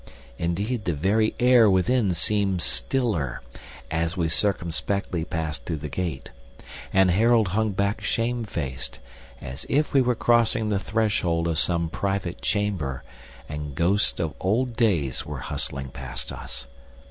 Indeed 0.39 0.85
the 0.85 0.95
very 0.95 1.35
air 1.39 1.69
within 1.69 2.15
seemed 2.15 2.63
stiller, 2.63 3.43
as 3.91 4.17
we 4.17 4.29
circumspectly 4.29 5.23
passed 5.23 5.63
through 5.65 5.77
the 5.77 5.89
gate; 5.89 6.31
and 6.91 7.11
Harold 7.11 7.49
hung 7.49 7.73
back 7.73 8.01
shamefaced, 8.01 8.97
as 9.43 9.67
if 9.69 9.93
we 9.93 10.01
were 10.01 10.15
crossing 10.15 10.69
the 10.69 10.79
threshold 10.79 11.47
of 11.47 11.59
some 11.59 11.87
private 11.87 12.41
chamber, 12.41 13.03
and 13.47 13.75
ghosts 13.75 14.19
of 14.19 14.33
old 14.39 14.75
days 14.75 15.23
were 15.23 15.37
hustling 15.37 15.89
past 15.89 16.31
us. 16.31 16.65